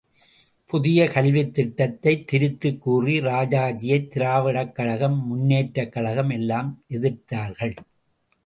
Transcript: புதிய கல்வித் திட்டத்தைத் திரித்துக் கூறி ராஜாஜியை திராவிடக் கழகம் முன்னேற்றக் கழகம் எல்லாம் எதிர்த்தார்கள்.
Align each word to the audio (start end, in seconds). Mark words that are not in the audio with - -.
புதிய 0.65 1.07
கல்வித் 1.07 1.53
திட்டத்தைத் 1.59 2.25
திரித்துக் 2.31 2.77
கூறி 2.77 3.19
ராஜாஜியை 3.19 4.07
திராவிடக் 4.07 4.71
கழகம் 4.71 5.27
முன்னேற்றக் 5.27 5.89
கழகம் 5.89 6.29
எல்லாம் 6.29 6.83
எதிர்த்தார்கள். 6.89 7.75